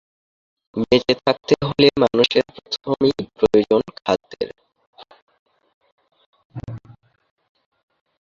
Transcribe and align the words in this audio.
বেঁচে 0.81 1.13
থাকতে 1.21 1.53
হলে 1.61 1.87
মানুষের 2.03 2.45
প্রথমেই 2.55 3.15
প্রয়োজন 3.37 3.81
খাদ্যের। 3.97 4.49